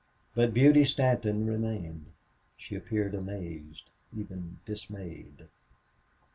But 0.33 0.51
Beauty 0.51 0.83
Stanton 0.83 1.45
remained. 1.45 2.07
She 2.57 2.73
appeared 2.75 3.13
amazed, 3.13 3.87
even 4.17 4.57
dismayed. 4.65 5.47